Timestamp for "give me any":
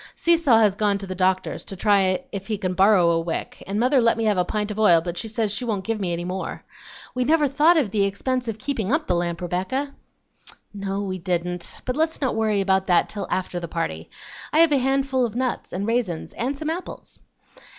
5.83-6.25